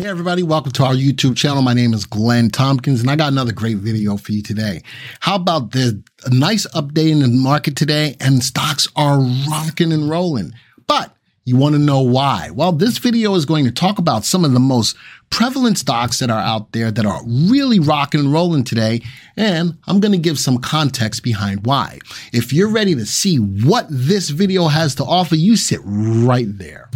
Hey, 0.00 0.08
everybody, 0.08 0.42
welcome 0.42 0.72
to 0.72 0.84
our 0.84 0.94
YouTube 0.94 1.36
channel. 1.36 1.60
My 1.60 1.74
name 1.74 1.92
is 1.92 2.06
Glenn 2.06 2.48
Tompkins, 2.48 3.02
and 3.02 3.10
I 3.10 3.16
got 3.16 3.32
another 3.32 3.52
great 3.52 3.76
video 3.76 4.16
for 4.16 4.32
you 4.32 4.42
today. 4.42 4.82
How 5.20 5.34
about 5.34 5.72
this? 5.72 5.92
A 6.24 6.30
nice 6.32 6.66
update 6.68 7.10
in 7.10 7.18
the 7.18 7.28
market 7.28 7.76
today, 7.76 8.16
and 8.18 8.42
stocks 8.42 8.88
are 8.96 9.18
rocking 9.50 9.92
and 9.92 10.08
rolling. 10.08 10.54
But 10.86 11.14
you 11.44 11.58
want 11.58 11.74
to 11.74 11.78
know 11.78 12.00
why? 12.00 12.48
Well, 12.48 12.72
this 12.72 12.96
video 12.96 13.34
is 13.34 13.44
going 13.44 13.66
to 13.66 13.70
talk 13.70 13.98
about 13.98 14.24
some 14.24 14.42
of 14.42 14.52
the 14.52 14.58
most 14.58 14.96
prevalent 15.28 15.76
stocks 15.76 16.18
that 16.20 16.30
are 16.30 16.40
out 16.40 16.72
there 16.72 16.90
that 16.90 17.04
are 17.04 17.20
really 17.26 17.78
rocking 17.78 18.20
and 18.20 18.32
rolling 18.32 18.64
today. 18.64 19.02
And 19.36 19.76
I'm 19.86 20.00
going 20.00 20.12
to 20.12 20.18
give 20.18 20.38
some 20.38 20.62
context 20.62 21.22
behind 21.22 21.66
why. 21.66 21.98
If 22.32 22.54
you're 22.54 22.70
ready 22.70 22.94
to 22.94 23.04
see 23.04 23.36
what 23.36 23.84
this 23.90 24.30
video 24.30 24.68
has 24.68 24.94
to 24.94 25.04
offer, 25.04 25.36
you 25.36 25.56
sit 25.56 25.80
right 25.84 26.48
there. 26.48 26.88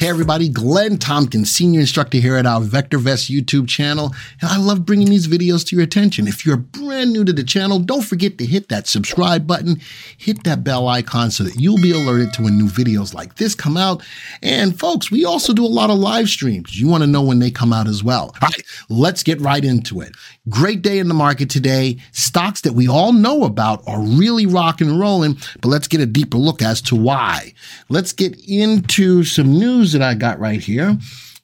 Hey 0.00 0.10
everybody, 0.10 0.48
Glenn 0.48 0.96
Tompkins, 0.98 1.50
senior 1.50 1.80
instructor 1.80 2.18
here 2.18 2.36
at 2.36 2.46
our 2.46 2.60
VectorVest 2.60 3.36
YouTube 3.36 3.66
channel, 3.66 4.14
and 4.40 4.48
I 4.48 4.56
love 4.56 4.86
bringing 4.86 5.10
these 5.10 5.26
videos 5.26 5.66
to 5.66 5.74
your 5.74 5.82
attention. 5.82 6.28
If 6.28 6.46
you're 6.46 6.56
brand 6.56 7.12
new 7.12 7.24
to 7.24 7.32
the 7.32 7.42
channel, 7.42 7.80
don't 7.80 8.04
forget 8.04 8.38
to 8.38 8.46
hit 8.46 8.68
that 8.68 8.86
subscribe 8.86 9.44
button, 9.44 9.80
hit 10.16 10.44
that 10.44 10.62
bell 10.62 10.86
icon 10.86 11.32
so 11.32 11.42
that 11.42 11.56
you'll 11.56 11.82
be 11.82 11.90
alerted 11.90 12.32
to 12.34 12.42
when 12.44 12.56
new 12.56 12.68
videos 12.68 13.12
like 13.12 13.34
this 13.34 13.56
come 13.56 13.76
out. 13.76 14.04
And 14.40 14.78
folks, 14.78 15.10
we 15.10 15.24
also 15.24 15.52
do 15.52 15.64
a 15.64 15.66
lot 15.66 15.90
of 15.90 15.98
live 15.98 16.28
streams. 16.28 16.80
You 16.80 16.86
want 16.86 17.02
to 17.02 17.08
know 17.08 17.22
when 17.22 17.40
they 17.40 17.50
come 17.50 17.72
out 17.72 17.88
as 17.88 18.04
well. 18.04 18.32
All 18.40 18.48
right, 18.48 18.62
let's 18.88 19.24
get 19.24 19.40
right 19.40 19.64
into 19.64 20.00
it. 20.00 20.14
Great 20.48 20.80
day 20.80 21.00
in 21.00 21.08
the 21.08 21.14
market 21.14 21.50
today. 21.50 21.98
Stocks 22.12 22.60
that 22.60 22.74
we 22.74 22.86
all 22.86 23.12
know 23.12 23.42
about 23.42 23.82
are 23.88 24.00
really 24.00 24.46
rocking 24.46 24.90
and 24.90 25.00
rolling, 25.00 25.38
but 25.60 25.70
let's 25.70 25.88
get 25.88 26.00
a 26.00 26.06
deeper 26.06 26.38
look 26.38 26.62
as 26.62 26.80
to 26.82 26.94
why. 26.94 27.52
Let's 27.88 28.12
get 28.12 28.40
into 28.46 29.24
some 29.24 29.58
news 29.58 29.88
news 29.88 29.94
that 29.98 30.08
I 30.08 30.14
got 30.14 30.38
right 30.38 30.60
here. 30.60 30.96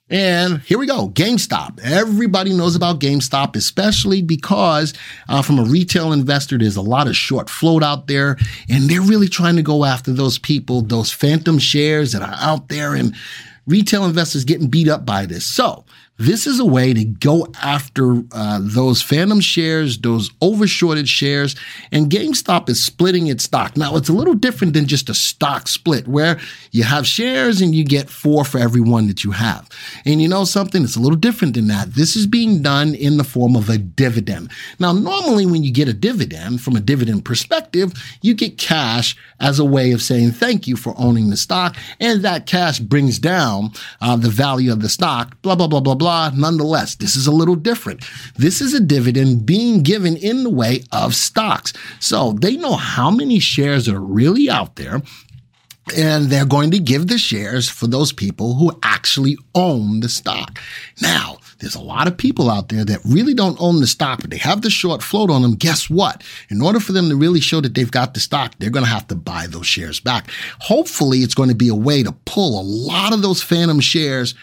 And 0.07 0.59
here 0.61 0.77
we 0.77 0.85
go. 0.85 1.09
GameStop. 1.09 1.79
Everybody 1.83 2.53
knows 2.53 2.75
about 2.75 2.99
GameStop, 2.99 3.55
especially 3.55 4.21
because 4.21 4.93
uh, 5.27 5.41
from 5.41 5.57
a 5.57 5.63
retail 5.63 6.11
investor, 6.11 6.59
there's 6.59 6.75
a 6.75 6.81
lot 6.81 7.07
of 7.07 7.15
short 7.15 7.49
float 7.49 7.81
out 7.81 8.05
there 8.05 8.37
and 8.69 8.87
they're 8.87 9.01
really 9.01 9.27
trying 9.27 9.55
to 9.55 9.63
go 9.63 9.83
after 9.83 10.13
those 10.13 10.37
people, 10.37 10.81
those 10.81 11.11
phantom 11.11 11.57
shares 11.57 12.11
that 12.11 12.21
are 12.21 12.35
out 12.39 12.67
there 12.67 12.93
and 12.93 13.15
retail 13.65 14.05
investors 14.05 14.45
getting 14.45 14.67
beat 14.67 14.87
up 14.87 15.07
by 15.07 15.25
this. 15.25 15.43
So 15.43 15.84
this 16.17 16.47
is 16.47 16.59
a 16.59 16.65
way 16.65 16.93
to 16.93 17.03
go 17.03 17.47
after 17.61 18.23
uh, 18.31 18.59
those 18.61 19.01
phantom 19.01 19.41
shares, 19.41 19.97
those 19.97 20.29
overshorted 20.41 21.07
shares, 21.07 21.57
and 21.91 22.09
GameStop 22.09 22.69
is 22.69 22.83
splitting 22.83 23.27
its 23.27 23.43
stock. 23.43 23.75
Now, 23.75 23.97
it's 23.97 24.07
a 24.07 24.13
little 24.13 24.33
different 24.33 24.73
than 24.73 24.87
just 24.87 25.09
a 25.09 25.13
stock 25.13 25.67
split 25.67 26.07
where 26.07 26.39
you 26.71 26.83
have 26.83 27.05
shares 27.05 27.59
and 27.59 27.75
you 27.75 27.83
get 27.83 28.09
four 28.09 28.45
for 28.45 28.59
every 28.59 28.79
one 28.79 29.07
that 29.07 29.25
you 29.25 29.31
have. 29.31 29.67
And 30.05 30.21
you 30.21 30.29
know 30.29 30.45
something? 30.45 30.83
It's 30.83 30.95
a 30.95 31.01
little 31.01 31.17
different 31.17 31.53
than 31.53 31.67
that. 31.67 31.95
This 31.95 32.15
is 32.15 32.27
being 32.27 32.61
done 32.61 32.95
in 32.95 33.17
the 33.17 33.25
form 33.25 33.57
of 33.57 33.69
a 33.69 33.77
dividend. 33.77 34.51
Now, 34.79 34.93
normally 34.93 35.45
when 35.45 35.65
you 35.65 35.73
get 35.73 35.89
a 35.89 35.93
dividend 35.93 36.61
from 36.61 36.77
a 36.77 36.81
dividend 36.81 37.25
perspective, 37.25 37.91
you 38.21 38.33
get 38.33 38.57
cash 38.57 39.17
as 39.41 39.59
a 39.59 39.65
way 39.65 39.91
of 39.91 40.01
saying 40.01 40.31
thank 40.31 40.65
you 40.65 40.77
for 40.77 40.93
owning 40.97 41.29
the 41.29 41.35
stock, 41.35 41.75
and 41.99 42.21
that 42.21 42.45
cash 42.45 42.79
brings 42.79 43.19
down 43.19 43.71
uh, 43.99 44.15
the 44.15 44.29
value 44.29 44.71
of 44.71 44.81
the 44.81 44.87
stock, 44.87 45.41
blah, 45.41 45.55
blah, 45.55 45.67
blah, 45.67 45.81
blah, 45.81 45.93
blah 45.93 46.04
blah. 46.05 46.29
Nonetheless, 46.35 46.93
this 46.93 47.15
is 47.15 47.25
a 47.25 47.31
little 47.31 47.55
different. 47.55 48.05
This 48.35 48.61
is 48.61 48.75
a 48.75 48.79
dividend 48.79 49.43
being 49.43 49.81
given 49.81 50.15
in 50.17 50.43
the 50.43 50.51
way 50.51 50.83
of 50.91 51.15
stocks. 51.15 51.73
So 51.99 52.33
they 52.33 52.57
know 52.57 52.75
how 52.75 53.09
many 53.09 53.39
shares 53.39 53.89
are 53.89 53.99
really 53.99 54.47
out 54.47 54.75
there 54.75 55.01
and 55.97 56.25
they're 56.25 56.45
going 56.45 56.69
to 56.71 56.79
give 56.79 57.07
the 57.07 57.17
shares 57.17 57.67
for 57.67 57.87
those 57.87 58.11
people 58.11 58.53
who 58.53 58.77
actually 58.83 59.35
own 59.55 60.01
the 60.01 60.09
stock. 60.09 60.59
Now, 61.01 61.37
there's 61.59 61.73
a 61.73 61.81
lot 61.81 62.07
of 62.07 62.17
people 62.17 62.51
out 62.51 62.69
there 62.69 62.85
that 62.85 62.99
really 63.03 63.33
don't 63.33 63.59
own 63.59 63.79
the 63.79 63.87
stock, 63.87 64.21
but 64.21 64.29
they 64.29 64.37
have 64.37 64.61
the 64.61 64.69
short 64.69 65.01
float 65.01 65.31
on 65.31 65.41
them. 65.41 65.55
Guess 65.55 65.89
what? 65.89 66.23
In 66.49 66.61
order 66.61 66.79
for 66.79 66.91
them 66.91 67.09
to 67.09 67.15
really 67.15 67.39
show 67.39 67.61
that 67.61 67.73
they've 67.73 67.89
got 67.89 68.13
the 68.13 68.19
stock, 68.19 68.53
they're 68.59 68.69
going 68.69 68.85
to 68.85 68.91
have 68.91 69.07
to 69.07 69.15
buy 69.15 69.47
those 69.47 69.65
shares 69.65 69.99
back. 69.99 70.29
Hopefully, 70.59 71.19
it's 71.19 71.33
going 71.33 71.49
to 71.49 71.55
be 71.55 71.69
a 71.69 71.75
way 71.75 72.03
to 72.03 72.11
pull 72.25 72.59
a 72.59 72.63
lot 72.63 73.11
of 73.11 73.23
those 73.23 73.41
phantom 73.41 73.79
shares 73.79 74.35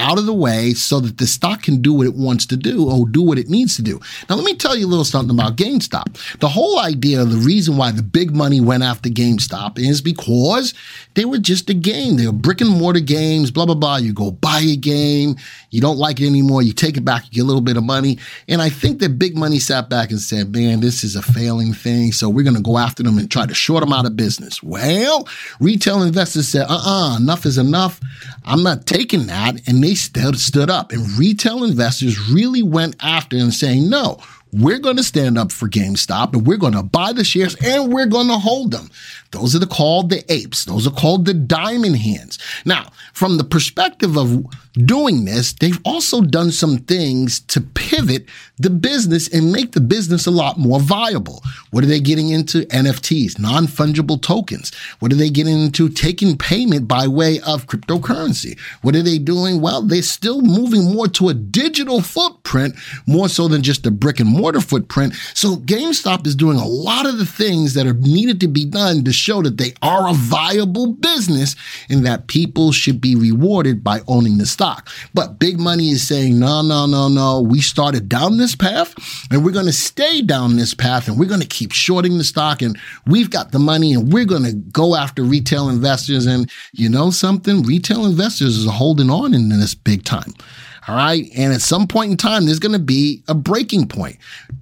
out 0.00 0.18
of 0.18 0.26
the 0.26 0.34
way 0.34 0.72
so 0.72 0.98
that 1.00 1.18
the 1.18 1.26
stock 1.26 1.62
can 1.62 1.80
do 1.80 1.92
what 1.92 2.06
it 2.06 2.14
wants 2.14 2.46
to 2.46 2.56
do 2.56 2.90
or 2.90 3.06
do 3.06 3.22
what 3.22 3.38
it 3.38 3.48
needs 3.48 3.76
to 3.76 3.82
do. 3.82 4.00
Now, 4.28 4.36
let 4.36 4.44
me 4.44 4.56
tell 4.56 4.76
you 4.76 4.86
a 4.86 4.88
little 4.88 5.04
something 5.04 5.34
about 5.34 5.56
GameStop. 5.56 6.38
The 6.38 6.48
whole 6.48 6.80
idea, 6.80 7.24
the 7.24 7.36
reason 7.36 7.76
why 7.76 7.92
the 7.92 8.02
big 8.02 8.34
money 8.34 8.60
went 8.60 8.82
after 8.82 9.08
GameStop 9.08 9.78
is 9.78 10.00
because 10.00 10.74
they 11.14 11.24
were 11.24 11.38
just 11.38 11.70
a 11.70 11.74
game. 11.74 12.16
They 12.16 12.26
were 12.26 12.32
brick 12.32 12.60
and 12.60 12.70
mortar 12.70 13.00
games, 13.00 13.50
blah, 13.50 13.66
blah, 13.66 13.74
blah. 13.74 13.96
You 13.96 14.12
go 14.12 14.30
buy 14.30 14.60
a 14.60 14.76
game, 14.76 15.36
you 15.70 15.80
don't 15.80 15.98
like 15.98 16.20
it 16.20 16.26
anymore, 16.26 16.62
you 16.62 16.72
take 16.72 16.96
it 16.96 17.04
back, 17.04 17.24
you 17.26 17.30
get 17.32 17.42
a 17.42 17.44
little 17.44 17.60
bit 17.60 17.76
of 17.76 17.84
money. 17.84 18.18
And 18.48 18.62
I 18.62 18.70
think 18.70 19.00
that 19.00 19.18
big 19.18 19.36
money 19.36 19.58
sat 19.58 19.88
back 19.88 20.10
and 20.10 20.20
said, 20.20 20.52
man, 20.54 20.80
this 20.80 21.04
is 21.04 21.16
a 21.16 21.22
failing 21.22 21.72
thing. 21.72 22.12
So 22.12 22.28
we're 22.28 22.44
going 22.44 22.56
to 22.56 22.62
go 22.62 22.78
after 22.78 23.02
them 23.02 23.18
and 23.18 23.30
try 23.30 23.46
to 23.46 23.54
short 23.54 23.82
them 23.82 23.92
out 23.92 24.06
of 24.06 24.16
business. 24.16 24.62
Well, 24.62 25.28
retail 25.60 26.02
investors 26.02 26.48
said, 26.48 26.66
uh 26.68 26.80
uh-uh, 26.80 27.14
uh, 27.14 27.16
enough 27.16 27.46
is 27.46 27.58
enough. 27.58 28.00
I'm 28.44 28.62
not 28.62 28.86
taking 28.86 29.26
that. 29.26 29.60
And 29.68 29.82
they 29.82 29.89
they 29.90 29.96
stood, 29.96 30.38
stood 30.38 30.70
up 30.70 30.92
and 30.92 31.18
retail 31.18 31.64
investors 31.64 32.30
really 32.30 32.62
went 32.62 32.94
after 33.00 33.36
and 33.36 33.52
saying, 33.52 33.90
no, 33.90 34.18
we're 34.52 34.78
going 34.78 34.96
to 34.96 35.02
stand 35.02 35.36
up 35.36 35.50
for 35.50 35.68
GameStop 35.68 36.32
and 36.32 36.46
we're 36.46 36.58
going 36.58 36.74
to 36.74 36.82
buy 36.84 37.12
the 37.12 37.24
shares 37.24 37.56
and 37.56 37.92
we're 37.92 38.06
going 38.06 38.28
to 38.28 38.38
hold 38.38 38.70
them. 38.70 38.88
Those 39.32 39.54
are 39.54 39.60
the, 39.60 39.66
called 39.66 40.10
the 40.10 40.24
apes. 40.32 40.64
Those 40.64 40.86
are 40.86 40.92
called 40.92 41.24
the 41.24 41.34
diamond 41.34 41.96
hands. 41.96 42.38
Now, 42.64 42.90
from 43.12 43.36
the 43.36 43.44
perspective 43.44 44.16
of 44.16 44.44
doing 44.72 45.24
this, 45.24 45.52
they've 45.52 45.80
also 45.84 46.20
done 46.20 46.50
some 46.50 46.78
things 46.78 47.40
to 47.40 47.60
pivot 47.60 48.26
the 48.58 48.70
business 48.70 49.28
and 49.28 49.52
make 49.52 49.72
the 49.72 49.80
business 49.80 50.26
a 50.26 50.30
lot 50.30 50.58
more 50.58 50.80
viable. 50.80 51.42
What 51.70 51.84
are 51.84 51.86
they 51.86 52.00
getting 52.00 52.30
into? 52.30 52.62
NFTs, 52.66 53.38
non 53.38 53.66
fungible 53.66 54.20
tokens. 54.20 54.74
What 54.98 55.12
are 55.12 55.16
they 55.16 55.30
getting 55.30 55.60
into? 55.60 55.88
Taking 55.88 56.36
payment 56.36 56.88
by 56.88 57.06
way 57.06 57.40
of 57.40 57.66
cryptocurrency. 57.66 58.58
What 58.82 58.96
are 58.96 59.02
they 59.02 59.18
doing? 59.18 59.60
Well, 59.60 59.82
they're 59.82 60.02
still 60.02 60.42
moving 60.42 60.92
more 60.92 61.08
to 61.08 61.28
a 61.28 61.34
digital 61.34 62.00
footprint, 62.00 62.74
more 63.06 63.28
so 63.28 63.48
than 63.48 63.62
just 63.62 63.86
a 63.86 63.90
brick 63.90 64.20
and 64.20 64.28
mortar 64.28 64.60
footprint. 64.60 65.14
So 65.34 65.56
GameStop 65.56 66.26
is 66.26 66.34
doing 66.34 66.58
a 66.58 66.66
lot 66.66 67.06
of 67.06 67.18
the 67.18 67.26
things 67.26 67.74
that 67.74 67.86
are 67.86 67.94
needed 67.94 68.40
to 68.40 68.48
be 68.48 68.64
done 68.64 69.04
to 69.04 69.12
show 69.20 69.42
that 69.42 69.58
they 69.58 69.74
are 69.82 70.08
a 70.08 70.14
viable 70.14 70.92
business 70.94 71.54
and 71.88 72.04
that 72.06 72.26
people 72.26 72.72
should 72.72 73.00
be 73.00 73.14
rewarded 73.14 73.84
by 73.84 74.00
owning 74.08 74.38
the 74.38 74.46
stock. 74.46 74.88
But 75.14 75.38
big 75.38 75.58
money 75.58 75.90
is 75.90 76.06
saying, 76.06 76.38
no, 76.38 76.62
no, 76.62 76.86
no, 76.86 77.08
no. 77.08 77.40
We 77.40 77.60
started 77.60 78.08
down 78.08 78.38
this 78.38 78.56
path 78.56 78.94
and 79.30 79.44
we're 79.44 79.52
going 79.52 79.66
to 79.66 79.72
stay 79.72 80.22
down 80.22 80.56
this 80.56 80.74
path 80.74 81.08
and 81.08 81.18
we're 81.18 81.26
going 81.26 81.40
to 81.40 81.46
keep 81.46 81.72
shorting 81.72 82.18
the 82.18 82.24
stock 82.24 82.62
and 82.62 82.78
we've 83.06 83.30
got 83.30 83.52
the 83.52 83.58
money 83.58 83.92
and 83.92 84.12
we're 84.12 84.24
going 84.24 84.44
to 84.44 84.52
go 84.52 84.96
after 84.96 85.22
retail 85.22 85.68
investors. 85.68 86.26
And 86.26 86.50
you 86.72 86.88
know 86.88 87.10
something? 87.10 87.62
Retail 87.62 88.06
investors 88.06 88.66
are 88.66 88.72
holding 88.72 89.10
on 89.10 89.34
in 89.34 89.48
this 89.48 89.74
big 89.74 90.04
time. 90.04 90.32
All 90.88 90.96
right. 90.96 91.28
And 91.36 91.52
at 91.52 91.60
some 91.60 91.86
point 91.86 92.10
in 92.10 92.16
time, 92.16 92.46
there's 92.46 92.58
going 92.58 92.72
to 92.72 92.78
be 92.78 93.22
a 93.28 93.34
breaking 93.34 93.88
point. 93.88 94.16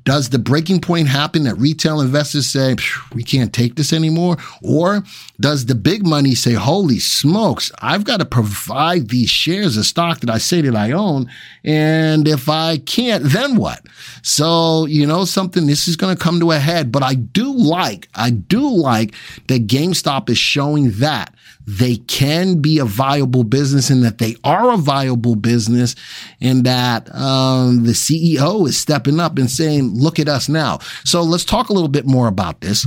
Does 0.04 0.30
the 0.30 0.38
breaking 0.38 0.80
point 0.80 1.08
happen 1.08 1.44
that 1.44 1.54
retail 1.56 2.00
investors 2.00 2.46
say, 2.46 2.74
we 3.14 3.22
can't 3.22 3.52
take 3.52 3.76
this 3.76 3.92
anymore? 3.92 4.36
Or 4.62 5.04
does 5.38 5.66
the 5.66 5.74
big 5.74 6.06
money 6.06 6.34
say, 6.34 6.54
holy 6.54 6.98
smokes, 6.98 7.70
I've 7.80 8.04
got 8.04 8.18
to 8.18 8.24
provide 8.24 9.08
these 9.08 9.30
shares 9.30 9.76
of 9.76 9.86
stock 9.86 10.20
that 10.20 10.30
I 10.30 10.38
say 10.38 10.60
that 10.62 10.74
I 10.74 10.92
own. 10.92 11.30
And 11.62 12.26
if 12.26 12.48
I 12.48 12.78
can't, 12.78 13.24
then 13.24 13.56
what? 13.56 13.86
So, 14.22 14.86
you 14.86 15.06
know, 15.06 15.24
something, 15.24 15.66
this 15.66 15.86
is 15.86 15.96
going 15.96 16.16
to 16.16 16.22
come 16.22 16.40
to 16.40 16.50
a 16.50 16.58
head. 16.58 16.90
But 16.90 17.02
I 17.02 17.14
do 17.14 17.52
like, 17.52 18.08
I 18.14 18.30
do 18.30 18.68
like 18.68 19.14
that 19.46 19.66
GameStop 19.66 20.30
is 20.30 20.38
showing 20.38 20.90
that 20.92 21.34
they 21.68 21.96
can 21.96 22.62
be 22.62 22.78
a 22.78 22.84
viable 22.86 23.44
business 23.44 23.90
and 23.90 24.02
that 24.02 24.16
they 24.16 24.34
are 24.42 24.72
a 24.72 24.78
viable 24.78 25.36
business 25.36 25.94
and 26.40 26.64
that 26.64 27.14
um, 27.14 27.84
the 27.84 27.92
CEO 27.92 28.66
is 28.66 28.78
stepping 28.78 29.20
up 29.20 29.36
and 29.36 29.50
saying, 29.50 29.92
look 29.94 30.18
at 30.18 30.30
us 30.30 30.48
now. 30.48 30.78
So 31.04 31.20
let's 31.22 31.44
talk 31.44 31.68
a 31.68 31.74
little 31.74 31.90
bit 31.90 32.06
more 32.06 32.26
about 32.26 32.62
this. 32.62 32.86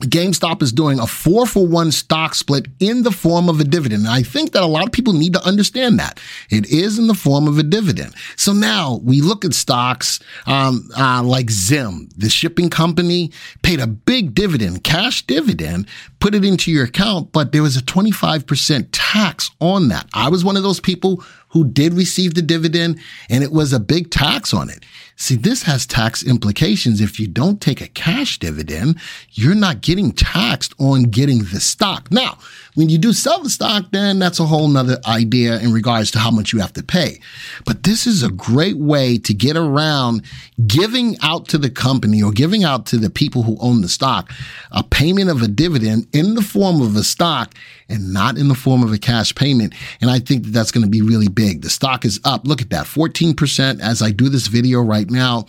GameStop 0.00 0.62
is 0.62 0.72
doing 0.72 0.98
a 0.98 1.06
four 1.06 1.46
for 1.46 1.66
one 1.66 1.92
stock 1.92 2.34
split 2.34 2.66
in 2.78 3.02
the 3.02 3.10
form 3.10 3.48
of 3.48 3.60
a 3.60 3.64
dividend. 3.64 4.06
And 4.06 4.12
I 4.12 4.22
think 4.22 4.52
that 4.52 4.62
a 4.62 4.66
lot 4.66 4.86
of 4.86 4.92
people 4.92 5.12
need 5.12 5.34
to 5.34 5.44
understand 5.44 5.98
that 5.98 6.18
it 6.48 6.66
is 6.70 6.98
in 6.98 7.06
the 7.06 7.14
form 7.14 7.46
of 7.46 7.58
a 7.58 7.62
dividend. 7.62 8.14
So 8.36 8.52
now 8.52 9.00
we 9.02 9.20
look 9.20 9.44
at 9.44 9.52
stocks, 9.52 10.20
um, 10.46 10.88
uh, 10.96 11.22
like 11.22 11.50
Zim, 11.50 12.08
the 12.16 12.30
shipping 12.30 12.70
company 12.70 13.30
paid 13.62 13.80
a 13.80 13.86
big 13.86 14.34
dividend, 14.34 14.84
cash 14.84 15.26
dividend, 15.26 15.86
put 16.18 16.34
it 16.34 16.44
into 16.44 16.70
your 16.70 16.84
account, 16.84 17.32
but 17.32 17.52
there 17.52 17.62
was 17.62 17.76
a 17.76 17.82
25% 17.82 18.88
tax 18.92 19.50
on 19.60 19.88
that. 19.88 20.08
I 20.14 20.28
was 20.28 20.44
one 20.44 20.56
of 20.56 20.62
those 20.62 20.80
people 20.80 21.22
who 21.50 21.64
did 21.64 21.94
receive 21.94 22.34
the 22.34 22.42
dividend 22.42 22.98
and 23.28 23.44
it 23.44 23.52
was 23.52 23.72
a 23.72 23.80
big 23.80 24.10
tax 24.10 24.52
on 24.54 24.70
it. 24.70 24.84
See, 25.16 25.36
this 25.36 25.64
has 25.64 25.84
tax 25.84 26.22
implications. 26.22 27.00
If 27.00 27.20
you 27.20 27.26
don't 27.26 27.60
take 27.60 27.80
a 27.82 27.88
cash 27.88 28.38
dividend, 28.38 28.98
you're 29.32 29.54
not 29.54 29.82
getting 29.82 30.12
taxed 30.12 30.72
on 30.78 31.04
getting 31.04 31.40
the 31.40 31.60
stock. 31.60 32.10
Now, 32.10 32.38
when 32.74 32.88
you 32.88 32.98
do 32.98 33.12
sell 33.12 33.42
the 33.42 33.50
stock, 33.50 33.86
then 33.90 34.18
that's 34.18 34.38
a 34.38 34.46
whole 34.46 34.68
nother 34.68 34.98
idea 35.06 35.58
in 35.58 35.72
regards 35.72 36.10
to 36.12 36.18
how 36.18 36.30
much 36.30 36.52
you 36.52 36.60
have 36.60 36.72
to 36.74 36.82
pay. 36.82 37.20
But 37.64 37.82
this 37.82 38.06
is 38.06 38.22
a 38.22 38.30
great 38.30 38.76
way 38.76 39.18
to 39.18 39.34
get 39.34 39.56
around 39.56 40.22
giving 40.66 41.16
out 41.22 41.48
to 41.48 41.58
the 41.58 41.70
company 41.70 42.22
or 42.22 42.32
giving 42.32 42.64
out 42.64 42.86
to 42.86 42.96
the 42.96 43.10
people 43.10 43.42
who 43.42 43.56
own 43.60 43.80
the 43.80 43.88
stock 43.88 44.30
a 44.70 44.82
payment 44.82 45.30
of 45.30 45.42
a 45.42 45.48
dividend 45.48 46.06
in 46.12 46.34
the 46.34 46.42
form 46.42 46.80
of 46.80 46.96
a 46.96 47.02
stock 47.02 47.54
and 47.88 48.12
not 48.12 48.38
in 48.38 48.48
the 48.48 48.54
form 48.54 48.82
of 48.82 48.92
a 48.92 48.98
cash 48.98 49.34
payment. 49.34 49.74
And 50.00 50.10
I 50.10 50.20
think 50.20 50.44
that 50.44 50.50
that's 50.50 50.70
going 50.70 50.84
to 50.84 50.90
be 50.90 51.02
really 51.02 51.28
big. 51.28 51.62
The 51.62 51.70
stock 51.70 52.04
is 52.04 52.20
up. 52.24 52.46
Look 52.46 52.62
at 52.62 52.70
that 52.70 52.86
14% 52.86 53.80
as 53.80 54.00
I 54.02 54.10
do 54.10 54.28
this 54.28 54.46
video 54.46 54.80
right 54.80 55.10
now. 55.10 55.46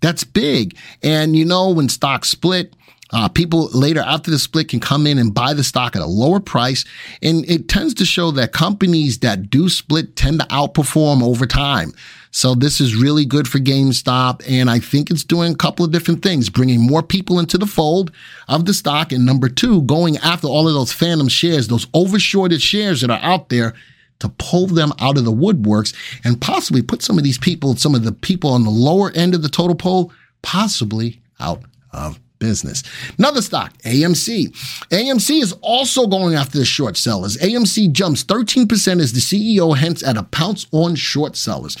That's 0.00 0.24
big. 0.24 0.76
And 1.02 1.36
you 1.36 1.44
know, 1.44 1.70
when 1.70 1.88
stocks 1.88 2.28
split, 2.28 2.74
uh, 3.12 3.28
people 3.28 3.68
later 3.72 4.00
after 4.00 4.30
the 4.30 4.38
split 4.38 4.68
can 4.68 4.80
come 4.80 5.06
in 5.06 5.18
and 5.18 5.34
buy 5.34 5.52
the 5.54 5.64
stock 5.64 5.94
at 5.94 6.02
a 6.02 6.06
lower 6.06 6.40
price. 6.40 6.84
And 7.22 7.48
it 7.48 7.68
tends 7.68 7.94
to 7.94 8.04
show 8.04 8.30
that 8.32 8.52
companies 8.52 9.18
that 9.18 9.50
do 9.50 9.68
split 9.68 10.16
tend 10.16 10.40
to 10.40 10.46
outperform 10.46 11.22
over 11.22 11.46
time. 11.46 11.92
So 12.34 12.54
this 12.54 12.80
is 12.80 12.96
really 12.96 13.26
good 13.26 13.46
for 13.46 13.58
GameStop. 13.58 14.42
And 14.48 14.70
I 14.70 14.78
think 14.78 15.10
it's 15.10 15.24
doing 15.24 15.52
a 15.52 15.56
couple 15.56 15.84
of 15.84 15.92
different 15.92 16.22
things, 16.22 16.48
bringing 16.48 16.80
more 16.80 17.02
people 17.02 17.38
into 17.38 17.58
the 17.58 17.66
fold 17.66 18.10
of 18.48 18.64
the 18.64 18.72
stock. 18.72 19.12
And 19.12 19.26
number 19.26 19.50
two, 19.50 19.82
going 19.82 20.16
after 20.18 20.46
all 20.46 20.66
of 20.66 20.72
those 20.72 20.92
phantom 20.92 21.28
shares, 21.28 21.68
those 21.68 21.86
overshorted 21.86 22.62
shares 22.62 23.02
that 23.02 23.10
are 23.10 23.20
out 23.20 23.50
there 23.50 23.74
to 24.20 24.30
pull 24.38 24.66
them 24.66 24.92
out 24.98 25.18
of 25.18 25.24
the 25.24 25.32
woodworks 25.32 25.94
and 26.24 26.40
possibly 26.40 26.80
put 26.80 27.02
some 27.02 27.18
of 27.18 27.24
these 27.24 27.38
people, 27.38 27.76
some 27.76 27.94
of 27.94 28.04
the 28.04 28.12
people 28.12 28.50
on 28.50 28.64
the 28.64 28.70
lower 28.70 29.10
end 29.10 29.34
of 29.34 29.42
the 29.42 29.48
total 29.48 29.76
poll, 29.76 30.10
possibly 30.40 31.20
out 31.38 31.62
of 31.92 32.18
business. 32.42 32.82
Another 33.18 33.40
stock, 33.40 33.72
AMC. 33.84 34.50
AMC 34.90 35.40
is 35.40 35.52
also 35.62 36.08
going 36.08 36.34
after 36.34 36.58
the 36.58 36.64
short 36.64 36.96
sellers. 36.96 37.36
AMC 37.36 37.92
jumps 37.92 38.24
13% 38.24 39.00
as 39.00 39.12
the 39.12 39.20
CEO 39.20 39.76
hints 39.78 40.02
at 40.02 40.16
a 40.16 40.24
pounce 40.24 40.66
on 40.72 40.96
short 40.96 41.36
sellers. 41.36 41.76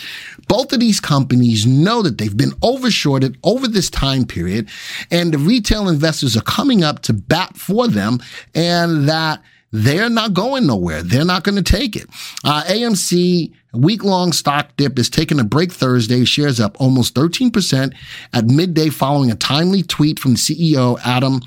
Both 0.46 0.72
of 0.72 0.78
these 0.78 1.00
companies 1.00 1.66
know 1.66 2.00
that 2.02 2.18
they've 2.18 2.36
been 2.36 2.52
overshorted 2.62 3.36
over 3.42 3.66
this 3.66 3.90
time 3.90 4.24
period, 4.24 4.68
and 5.10 5.34
the 5.34 5.38
retail 5.38 5.88
investors 5.88 6.36
are 6.36 6.42
coming 6.42 6.84
up 6.84 7.02
to 7.02 7.12
bat 7.12 7.56
for 7.56 7.88
them, 7.88 8.20
and 8.54 9.08
that 9.08 9.42
they're 9.72 10.10
not 10.10 10.34
going 10.34 10.66
nowhere. 10.66 11.02
They're 11.02 11.24
not 11.24 11.44
going 11.44 11.56
to 11.56 11.62
take 11.62 11.96
it. 11.96 12.06
Uh, 12.44 12.62
AMC 12.64 13.52
week 13.72 14.04
long 14.04 14.32
stock 14.32 14.76
dip 14.76 14.98
is 14.98 15.08
taking 15.08 15.40
a 15.40 15.44
break 15.44 15.72
Thursday. 15.72 16.24
Shares 16.24 16.60
up 16.60 16.80
almost 16.80 17.14
13% 17.14 17.94
at 18.32 18.44
midday 18.44 18.90
following 18.90 19.30
a 19.30 19.34
timely 19.34 19.82
tweet 19.82 20.18
from 20.18 20.34
CEO 20.34 20.98
Adam 21.04 21.40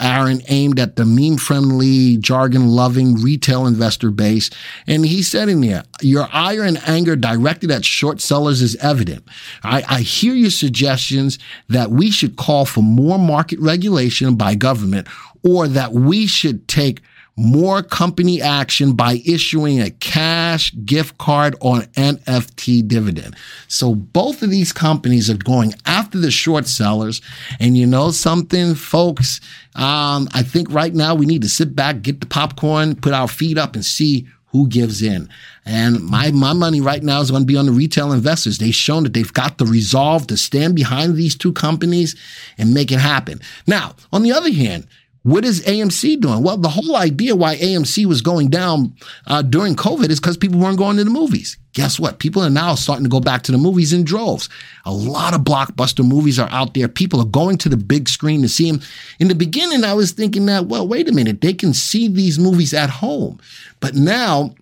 Aron 0.00 0.40
aimed 0.48 0.80
at 0.80 0.96
the 0.96 1.04
meme 1.04 1.36
friendly, 1.36 2.16
jargon 2.16 2.68
loving 2.68 3.16
retail 3.16 3.66
investor 3.66 4.10
base. 4.10 4.50
And 4.86 5.04
he 5.04 5.22
said 5.22 5.48
in 5.48 5.60
there, 5.60 5.84
your 6.00 6.28
ire 6.32 6.62
and 6.62 6.80
anger 6.88 7.16
directed 7.16 7.70
at 7.70 7.84
short 7.84 8.20
sellers 8.20 8.62
is 8.62 8.76
evident. 8.76 9.24
I, 9.62 9.84
I 9.88 10.00
hear 10.00 10.34
your 10.34 10.50
suggestions 10.50 11.38
that 11.68 11.90
we 11.90 12.10
should 12.10 12.36
call 12.36 12.64
for 12.64 12.82
more 12.82 13.18
market 13.18 13.58
regulation 13.60 14.36
by 14.36 14.54
government 14.54 15.06
or 15.42 15.68
that 15.68 15.92
we 15.92 16.26
should 16.26 16.66
take 16.66 17.02
more 17.40 17.82
company 17.82 18.42
action 18.42 18.92
by 18.92 19.22
issuing 19.24 19.80
a 19.80 19.90
cash 19.90 20.74
gift 20.84 21.16
card 21.16 21.56
or 21.60 21.78
NFT 21.80 22.86
dividend. 22.86 23.34
So 23.66 23.94
both 23.94 24.42
of 24.42 24.50
these 24.50 24.72
companies 24.72 25.30
are 25.30 25.36
going 25.36 25.72
after 25.86 26.18
the 26.18 26.30
short 26.30 26.66
sellers. 26.66 27.22
And 27.58 27.78
you 27.78 27.86
know 27.86 28.10
something, 28.10 28.74
folks? 28.74 29.40
Um, 29.74 30.28
I 30.34 30.42
think 30.42 30.70
right 30.70 30.94
now 30.94 31.14
we 31.14 31.24
need 31.24 31.42
to 31.42 31.48
sit 31.48 31.74
back, 31.74 32.02
get 32.02 32.20
the 32.20 32.26
popcorn, 32.26 32.94
put 32.94 33.14
our 33.14 33.28
feet 33.28 33.56
up 33.56 33.74
and 33.74 33.84
see 33.84 34.28
who 34.52 34.68
gives 34.68 35.00
in. 35.00 35.28
And 35.64 36.02
my, 36.04 36.30
my 36.32 36.52
money 36.52 36.80
right 36.80 37.02
now 37.02 37.20
is 37.20 37.30
going 37.30 37.44
to 37.44 37.46
be 37.46 37.56
on 37.56 37.66
the 37.66 37.72
retail 37.72 38.12
investors. 38.12 38.58
They've 38.58 38.74
shown 38.74 39.04
that 39.04 39.14
they've 39.14 39.32
got 39.32 39.58
the 39.58 39.66
resolve 39.66 40.26
to 40.26 40.36
stand 40.36 40.74
behind 40.74 41.14
these 41.14 41.36
two 41.36 41.52
companies 41.52 42.16
and 42.58 42.74
make 42.74 42.90
it 42.90 42.98
happen. 42.98 43.40
Now, 43.66 43.94
on 44.12 44.22
the 44.22 44.32
other 44.32 44.52
hand, 44.52 44.86
what 45.22 45.44
is 45.44 45.62
AMC 45.64 46.20
doing? 46.20 46.42
Well, 46.42 46.56
the 46.56 46.70
whole 46.70 46.96
idea 46.96 47.36
why 47.36 47.56
AMC 47.56 48.06
was 48.06 48.22
going 48.22 48.48
down 48.48 48.94
uh, 49.26 49.42
during 49.42 49.76
COVID 49.76 50.08
is 50.08 50.18
because 50.18 50.38
people 50.38 50.58
weren't 50.58 50.78
going 50.78 50.96
to 50.96 51.04
the 51.04 51.10
movies. 51.10 51.58
Guess 51.74 52.00
what? 52.00 52.18
People 52.18 52.42
are 52.42 52.50
now 52.50 52.74
starting 52.74 53.04
to 53.04 53.10
go 53.10 53.20
back 53.20 53.42
to 53.42 53.52
the 53.52 53.58
movies 53.58 53.92
in 53.92 54.02
droves. 54.02 54.48
A 54.86 54.92
lot 54.92 55.34
of 55.34 55.42
blockbuster 55.42 56.06
movies 56.06 56.38
are 56.38 56.48
out 56.50 56.72
there. 56.72 56.88
People 56.88 57.20
are 57.20 57.26
going 57.26 57.58
to 57.58 57.68
the 57.68 57.76
big 57.76 58.08
screen 58.08 58.40
to 58.42 58.48
see 58.48 58.70
them. 58.70 58.80
In 59.18 59.28
the 59.28 59.34
beginning, 59.34 59.84
I 59.84 59.92
was 59.92 60.12
thinking 60.12 60.46
that, 60.46 60.66
well, 60.66 60.88
wait 60.88 61.08
a 61.08 61.12
minute, 61.12 61.42
they 61.42 61.52
can 61.52 61.74
see 61.74 62.08
these 62.08 62.38
movies 62.38 62.72
at 62.72 62.88
home. 62.90 63.38
But 63.78 63.94
now 63.94 64.54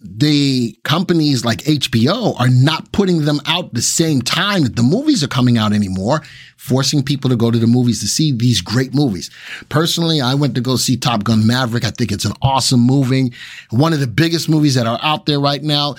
the 0.00 0.78
companies 0.82 1.44
like 1.44 1.58
HBO 1.64 2.38
are 2.40 2.48
not 2.48 2.90
putting 2.92 3.26
them 3.26 3.40
out 3.46 3.74
the 3.74 3.82
same 3.82 4.22
time 4.22 4.62
that 4.62 4.76
the 4.76 4.82
movies 4.82 5.22
are 5.22 5.28
coming 5.28 5.58
out 5.58 5.74
anymore, 5.74 6.22
forcing 6.56 7.02
people 7.02 7.28
to 7.28 7.36
go 7.36 7.50
to 7.50 7.58
the 7.58 7.66
movies 7.66 8.00
to 8.00 8.08
see 8.08 8.32
these 8.32 8.62
great 8.62 8.94
movies. 8.94 9.30
Personally, 9.68 10.20
I 10.20 10.34
went 10.34 10.54
to 10.54 10.62
go 10.62 10.76
see 10.76 10.96
Top 10.96 11.24
Gun 11.24 11.46
Maverick. 11.46 11.84
I 11.84 11.90
think 11.90 12.12
it's 12.12 12.24
an 12.24 12.32
awesome 12.40 12.80
movie. 12.80 13.32
One 13.70 13.92
of 13.92 14.00
the 14.00 14.06
biggest 14.06 14.48
movies 14.48 14.74
that 14.74 14.86
are 14.86 14.98
out 15.02 15.26
there 15.26 15.40
right 15.40 15.62
now 15.62 15.96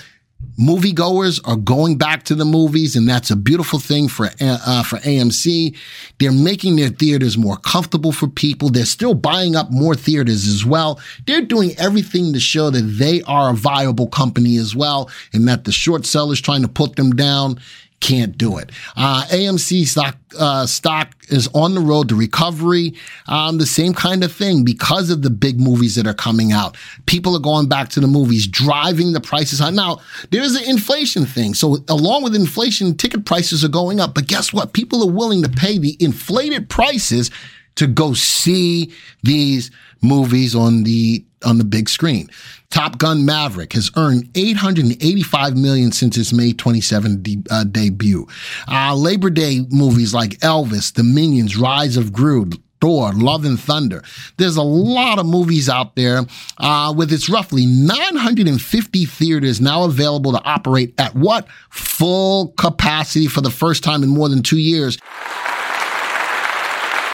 moviegoers 0.58 1.40
are 1.44 1.56
going 1.56 1.96
back 1.96 2.24
to 2.24 2.34
the 2.34 2.44
movies, 2.44 2.94
and 2.96 3.08
that's 3.08 3.30
a 3.30 3.36
beautiful 3.36 3.78
thing 3.78 4.08
for 4.08 4.26
uh, 4.40 4.82
for 4.82 4.98
AMC. 4.98 5.76
They're 6.18 6.32
making 6.32 6.76
their 6.76 6.88
theaters 6.88 7.38
more 7.38 7.56
comfortable 7.56 8.12
for 8.12 8.28
people. 8.28 8.68
They're 8.68 8.84
still 8.84 9.14
buying 9.14 9.56
up 9.56 9.70
more 9.70 9.94
theaters 9.94 10.46
as 10.46 10.64
well. 10.64 11.00
They're 11.26 11.42
doing 11.42 11.72
everything 11.78 12.32
to 12.32 12.40
show 12.40 12.70
that 12.70 12.82
they 12.82 13.22
are 13.22 13.50
a 13.50 13.54
viable 13.54 14.08
company 14.08 14.56
as 14.56 14.76
well, 14.76 15.10
and 15.32 15.48
that 15.48 15.64
the 15.64 15.72
short 15.72 16.06
sellers 16.06 16.40
trying 16.40 16.62
to 16.62 16.68
put 16.68 16.96
them 16.96 17.12
down 17.12 17.58
can't 18.02 18.36
do 18.36 18.58
it. 18.58 18.70
Uh, 18.96 19.24
AMC 19.30 19.86
stock 19.86 20.18
uh, 20.38 20.66
stock 20.66 21.14
is 21.28 21.48
on 21.54 21.74
the 21.74 21.80
road 21.80 22.08
to 22.08 22.14
recovery. 22.14 22.94
Um, 23.28 23.58
the 23.58 23.66
same 23.66 23.94
kind 23.94 24.24
of 24.24 24.32
thing 24.32 24.64
because 24.64 25.08
of 25.08 25.22
the 25.22 25.30
big 25.30 25.60
movies 25.60 25.94
that 25.94 26.06
are 26.06 26.14
coming 26.14 26.52
out. 26.52 26.76
People 27.06 27.36
are 27.36 27.40
going 27.40 27.68
back 27.68 27.88
to 27.90 28.00
the 28.00 28.06
movies, 28.06 28.46
driving 28.46 29.12
the 29.12 29.20
prices 29.20 29.60
high. 29.60 29.70
Now 29.70 30.00
there's 30.30 30.54
an 30.54 30.68
inflation 30.68 31.24
thing. 31.24 31.54
So 31.54 31.78
along 31.88 32.24
with 32.24 32.34
inflation, 32.34 32.96
ticket 32.96 33.24
prices 33.24 33.64
are 33.64 33.68
going 33.68 34.00
up. 34.00 34.14
But 34.14 34.26
guess 34.26 34.52
what? 34.52 34.72
People 34.72 35.08
are 35.08 35.12
willing 35.12 35.42
to 35.42 35.48
pay 35.48 35.78
the 35.78 35.96
inflated 36.00 36.68
prices 36.68 37.30
to 37.76 37.86
go 37.86 38.14
see 38.14 38.92
these 39.22 39.70
movies 40.02 40.54
on 40.54 40.82
the 40.84 41.24
on 41.44 41.58
the 41.58 41.64
big 41.64 41.88
screen. 41.88 42.28
Top 42.70 42.98
Gun 42.98 43.24
Maverick 43.24 43.72
has 43.72 43.90
earned 43.96 44.30
885 44.34 45.56
million 45.56 45.92
since 45.92 46.16
its 46.16 46.32
May 46.32 46.52
27 46.52 47.22
de- 47.22 47.42
uh, 47.50 47.64
debut. 47.64 48.26
Uh, 48.68 48.94
Labor 48.94 49.28
Day 49.28 49.66
movies 49.70 50.14
like 50.14 50.38
Elvis, 50.38 50.94
The 50.94 51.02
Minions, 51.02 51.56
Rise 51.56 51.96
of 51.96 52.12
Gru, 52.12 52.48
Thor, 52.80 53.12
Love 53.12 53.44
and 53.44 53.58
Thunder. 53.58 54.02
There's 54.38 54.56
a 54.56 54.62
lot 54.62 55.18
of 55.18 55.26
movies 55.26 55.68
out 55.68 55.94
there 55.94 56.22
uh, 56.58 56.92
with 56.96 57.12
its 57.12 57.28
roughly 57.28 57.66
950 57.66 59.04
theaters 59.04 59.60
now 59.60 59.84
available 59.84 60.32
to 60.32 60.42
operate 60.44 60.94
at 60.98 61.14
what? 61.14 61.46
Full 61.70 62.48
capacity 62.58 63.26
for 63.26 63.40
the 63.40 63.50
first 63.50 63.84
time 63.84 64.02
in 64.02 64.08
more 64.08 64.28
than 64.28 64.42
two 64.42 64.58
years. 64.58 64.98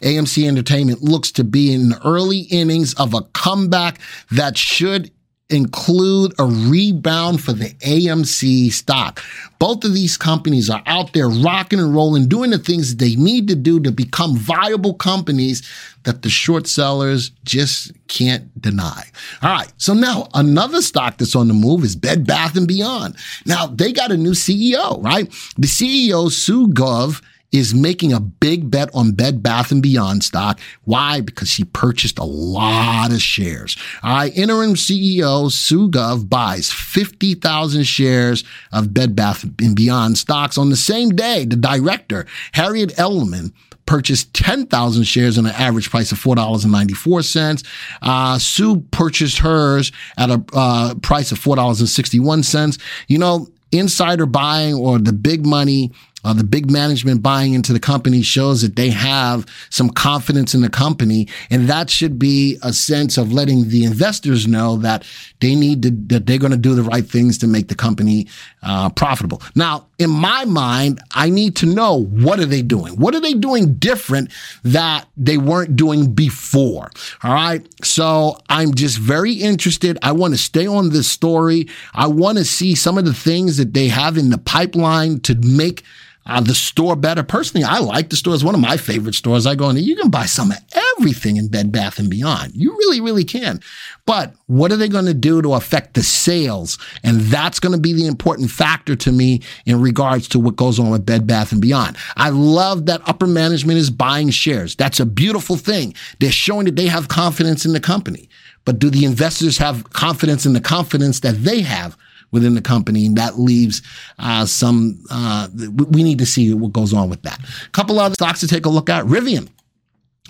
AMC 0.02 0.47
Entertainment 0.47 1.02
looks 1.02 1.31
to 1.33 1.45
be 1.45 1.73
in 1.73 1.90
the 1.90 2.00
early 2.07 2.40
innings 2.40 2.95
of 2.95 3.14
a 3.14 3.23
comeback 3.33 4.00
that 4.31 4.57
should 4.57 5.11
include 5.50 6.35
a 6.38 6.45
rebound 6.45 7.43
for 7.43 7.52
the 7.52 7.71
AMC 7.81 8.71
stock. 8.71 9.23
Both 9.59 9.85
of 9.85 9.95
these 9.95 10.17
companies 10.17 10.69
are 10.69 10.83
out 10.87 11.14
there 11.14 11.28
rocking 11.28 11.81
and 11.81 11.95
rolling, 11.95 12.28
doing 12.28 12.50
the 12.50 12.59
things 12.59 12.97
they 12.97 13.17
need 13.17 13.49
to 13.49 13.55
do 13.55 13.81
to 13.81 13.90
become 13.90 14.37
viable 14.37 14.95
companies 14.95 15.69
that 16.05 16.23
the 16.23 16.28
short 16.28 16.67
sellers 16.67 17.31
just 17.45 17.93
can't 18.09 18.61
deny. 18.61 19.02
All 19.43 19.50
right. 19.50 19.73
So 19.78 19.95
now 19.95 20.28
another 20.35 20.83
stock 20.83 21.17
that's 21.17 21.37
on 21.37 21.49
the 21.49 21.55
move 21.55 21.83
is 21.83 21.97
Bed 21.97 22.26
Bath 22.26 22.57
and 22.57 22.69
Beyond. 22.69 23.17
Now 23.47 23.67
they 23.67 23.93
got 23.93 24.12
a 24.12 24.17
new 24.17 24.33
CEO, 24.33 25.02
right? 25.02 25.31
The 25.57 25.67
CEO, 25.67 26.31
Sue 26.31 26.69
Gove, 26.69 27.23
is 27.50 27.75
making 27.75 28.12
a 28.12 28.21
big 28.21 28.71
bet 28.71 28.90
on 28.95 29.12
Bed 29.12 29.43
Bath 29.43 29.73
and 29.73 29.83
Beyond 29.83 30.23
stock. 30.23 30.61
Why? 30.85 31.21
Because 31.21 31.49
she 31.49 31.64
purchased 31.64 32.19
a 32.19 32.25
lot 32.25 33.11
of 33.11 33.23
shares. 33.23 33.76
All 34.02 34.14
right. 34.17 34.37
Interim 34.37 34.75
CEO 34.75 35.50
Sue 35.50 35.88
Gove 35.88 36.28
buys 36.28 36.71
50,000 36.71 37.85
shares 37.85 38.45
of 38.73 38.93
Bed 38.93 39.17
Bath 39.17 39.45
and 39.45 39.75
Beyond 39.75 40.19
stocks 40.19 40.59
on 40.59 40.69
the 40.69 40.76
same 40.76 41.11
day. 41.11 41.45
The 41.45 41.57
director, 41.57 42.26
Harriet 42.52 42.90
Edelman, 42.97 43.52
purchased 43.87 44.35
10,000 44.35 45.05
shares 45.05 45.38
at 45.38 45.45
an 45.45 45.50
average 45.52 45.88
price 45.88 46.12
of 46.12 46.19
$4.94. 46.19 47.64
Uh, 48.02 48.38
Sue 48.38 48.81
purchased 48.90 49.38
hers 49.38 49.90
at 50.19 50.28
a 50.28 50.45
uh, 50.52 50.95
price 50.97 51.33
of 51.33 51.40
$4.61. 51.40 52.78
You 53.09 53.19
know, 53.19 53.49
insider 53.73 54.26
buying 54.26 54.75
or 54.75 54.99
the 54.99 55.14
big 55.14 55.47
money 55.47 55.90
uh, 56.29 56.35
the 56.35 56.45
big 56.45 56.71
management 56.71 57.23
buying 57.23 57.55
into 57.55 57.73
the 57.73 57.81
company 57.81 58.21
shows 58.21 58.61
that 58.61 58.77
they 58.77 58.91
have 58.91 59.47
some 59.71 59.89
confidence 59.89 60.55
in 60.55 60.61
the 60.61 60.69
company. 60.69 61.27
And 61.49 61.71
that 61.71 61.89
should 61.89 62.19
be 62.19 62.59
a 62.63 62.71
sense 62.71 63.17
of 63.17 63.33
letting 63.33 63.71
the 63.71 63.85
investors 63.85 64.47
know 64.47 64.77
that 64.77 65.07
they 65.41 65.55
need 65.55 65.83
to, 65.85 65.91
that 66.09 66.27
they're 66.27 66.37
going 66.37 66.53
to 66.53 66.59
do 66.59 66.75
the 66.75 66.83
right 66.83 67.07
things 67.07 67.39
to 67.39 67.47
make 67.47 67.69
the 67.69 67.75
company 67.75 68.27
uh, 68.63 68.91
profitable. 68.91 69.41
Now, 69.55 69.87
in 69.99 70.11
my 70.11 70.45
mind, 70.45 71.01
I 71.13 71.31
need 71.31 71.57
to 71.57 71.67
know 71.67 72.05
what 72.05 72.39
are 72.41 72.47
they 72.47 72.61
doing? 72.61 72.97
What 72.97 73.15
are 73.15 73.21
they 73.21 73.33
doing 73.33 73.75
different 73.75 74.31
that 74.65 75.09
they 75.17 75.39
weren't 75.39 75.77
doing 75.77 76.13
before? 76.13 76.91
All 77.23 77.33
right. 77.33 77.67
So 77.83 78.39
I'm 78.51 78.75
just 78.75 78.99
very 78.99 79.33
interested. 79.33 79.97
I 80.03 80.13
want 80.13 80.35
to 80.35 80.39
stay 80.39 80.67
on 80.67 80.91
this 80.91 81.11
story. 81.11 81.69
I 81.95 82.07
want 82.07 82.37
to 82.37 82.45
see 82.45 82.75
some 82.75 82.99
of 82.99 83.07
the 83.07 83.15
things 83.15 83.57
that 83.57 83.73
they 83.73 83.89
have 83.89 84.19
in 84.19 84.29
the 84.29 84.39
pipeline 84.39 85.21
to 85.21 85.35
make 85.37 85.85
uh, 86.29 86.41
the 86.41 86.55
store 86.55 86.95
better. 86.95 87.23
Personally, 87.23 87.65
I 87.65 87.79
like 87.79 88.11
the 88.11 88.17
store. 88.17 88.35
It's 88.35 88.45
one 88.45 88.55
of 88.55 88.61
my 88.61 88.77
favorite 88.77 89.15
stores. 89.15 89.47
I 89.47 89.55
go 89.55 89.69
in 89.71 89.77
there. 89.77 89.85
You 89.85 89.97
can 89.97 90.11
buy 90.11 90.27
some 90.27 90.51
of 90.51 90.59
everything 90.97 91.37
in 91.37 91.49
Bed 91.49 91.73
Bath 91.73 91.99
and 91.99 92.11
Beyond. 92.11 92.55
You 92.55 92.71
really, 92.73 93.01
really 93.01 93.25
can. 93.25 93.61
But 94.05 94.35
what 94.47 94.71
are 94.71 94.77
they 94.77 94.89
going 94.89 95.07
to 95.07 95.15
do 95.15 95.43
to 95.43 95.55
affect 95.55 95.95
the 95.95 96.03
sales? 96.03 96.79
And 97.03 97.21
that's 97.23 97.59
going 97.59 97.75
to 97.75 97.81
be 97.81 97.93
the 97.95 98.07
important 98.07 98.51
factor 98.51 98.95
to 98.97 99.13
me 99.13 99.43
in 99.67 99.81
regards 99.81 100.29
to 100.29 100.39
what 100.39 100.57
goes 100.57 100.79
on 100.79 100.91
with 100.91 101.07
Bed 101.07 101.27
Bath 101.27 101.53
and 101.53 101.61
Beyond. 101.61 101.97
I 102.17 102.29
love 102.29 102.87
that 102.87 103.07
upper 103.09 103.27
management 103.27 103.79
is 103.79 103.91
buying 103.91 104.31
shares. 104.31 104.77
That's 104.77 105.01
a 105.01 105.07
beautiful 105.07 105.57
thing. 105.57 105.95
They're 106.21 106.31
showing 106.31 106.67
that 106.67 106.77
they 106.77 106.87
have 106.87 107.09
confidence 107.09 107.65
in 107.65 107.73
the 107.73 107.81
company. 107.81 108.29
But 108.65 108.79
do 108.79 108.91
the 108.91 109.07
investors 109.07 109.57
have 109.59 109.91
confidence 109.91 110.45
in 110.45 110.53
the 110.53 110.61
confidence 110.61 111.21
that 111.21 111.43
they 111.43 111.63
have 111.63 111.97
within 112.31 112.55
the 112.55 112.63
company. 112.63 113.07
And 113.07 113.17
that 113.17 113.39
leaves 113.39 113.83
uh, 114.19 114.47
some, 114.47 115.03
uh, 115.11 115.49
we 115.91 116.03
need 116.03 116.19
to 116.19 116.27
see 116.27 116.53
what 116.55 116.73
goes 116.73 116.93
on 116.93 117.11
with 117.11 117.23
that. 117.23 117.41
A 117.67 117.71
couple 117.71 117.99
other 117.99 118.15
stocks 118.15 118.41
to 118.41 118.49
take 118.49 118.67
a 118.67 118.71
look 118.71 118.91
at. 118.91 119.05
Rivian. 119.05 119.49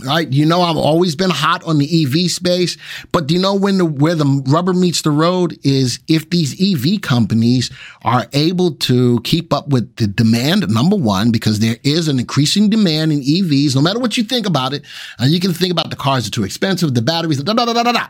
Right, 0.04 0.32
you 0.32 0.46
know 0.46 0.62
I've 0.62 0.76
always 0.76 1.16
been 1.16 1.30
hot 1.30 1.64
on 1.64 1.78
the 1.78 2.04
EV 2.04 2.30
space, 2.30 2.76
but 3.10 3.26
do 3.26 3.34
you 3.34 3.40
know 3.40 3.56
when 3.56 3.78
the 3.78 3.84
where 3.84 4.14
the 4.14 4.44
rubber 4.46 4.72
meets 4.72 5.02
the 5.02 5.10
road 5.10 5.58
is 5.64 5.98
if 6.06 6.30
these 6.30 6.54
EV 6.60 7.00
companies 7.02 7.68
are 8.02 8.26
able 8.32 8.76
to 8.76 9.20
keep 9.22 9.52
up 9.52 9.70
with 9.70 9.96
the 9.96 10.06
demand. 10.06 10.68
Number 10.68 10.94
one, 10.94 11.32
because 11.32 11.58
there 11.58 11.78
is 11.82 12.06
an 12.06 12.20
increasing 12.20 12.70
demand 12.70 13.10
in 13.10 13.22
EVs. 13.22 13.74
No 13.74 13.82
matter 13.82 13.98
what 13.98 14.16
you 14.16 14.22
think 14.22 14.46
about 14.46 14.72
it, 14.72 14.84
and 15.18 15.32
you 15.32 15.40
can 15.40 15.52
think 15.52 15.72
about 15.72 15.90
the 15.90 15.96
cars 15.96 16.28
are 16.28 16.30
too 16.30 16.44
expensive, 16.44 16.94
the 16.94 17.02
batteries, 17.02 17.42
da 17.42 17.52
da 17.52 17.64
da 17.64 17.82
da 17.82 17.90
da 17.90 18.08